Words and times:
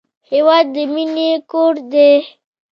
هېواد 0.29 0.65
د 0.75 0.77
مینې 0.93 1.29
کور 1.51 1.73
دی. 1.91 2.11